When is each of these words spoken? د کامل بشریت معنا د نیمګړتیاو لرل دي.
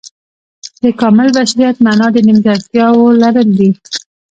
د 0.83 0.85
کامل 0.99 1.27
بشریت 1.37 1.75
معنا 1.85 2.07
د 2.13 2.17
نیمګړتیاو 2.27 2.99
لرل 3.21 3.49
دي. 3.59 3.69